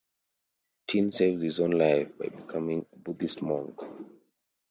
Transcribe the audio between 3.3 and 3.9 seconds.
monk.